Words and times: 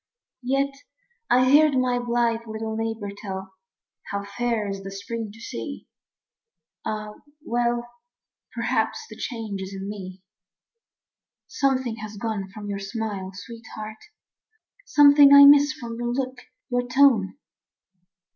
Yet 0.41 0.73
I 1.29 1.51
heard 1.51 1.77
my 1.77 1.99
blithe 1.99 2.47
little 2.47 2.75
neighbor 2.75 3.11
tell 3.15 3.53
How 4.09 4.23
fair 4.25 4.67
is 4.67 4.81
the 4.81 4.89
spring 4.89 5.29
to 5.31 5.39
see. 5.39 5.87
Ah, 6.83 7.13
well, 7.45 7.87
Perhaps 8.51 9.05
the 9.11 9.15
change 9.15 9.61
is 9.61 9.75
in 9.75 9.87
me. 9.87 10.23
Something 11.47 11.97
has 11.97 12.17
gone 12.17 12.49
from 12.49 12.67
your 12.67 12.79
smile, 12.79 13.29
sweetheart; 13.35 13.99
Something 14.85 15.35
I 15.35 15.45
miss 15.45 15.71
from 15.71 15.97
your 15.99 16.11
look, 16.11 16.39
your 16.71 16.87
tone. 16.87 17.37